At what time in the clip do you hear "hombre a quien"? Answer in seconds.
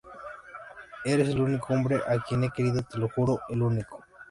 1.75-2.43